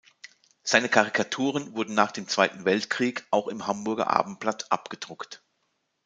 Seine 0.63 0.89
Karikaturen 0.89 1.75
wurden 1.75 1.93
nach 1.93 2.11
dem 2.11 2.27
Zweiten 2.27 2.65
Weltkrieg 2.65 3.27
auch 3.29 3.47
im 3.47 3.67
Hamburger 3.67 4.09
Abendblatt 4.09 4.71
abgedruckt. 4.71 5.43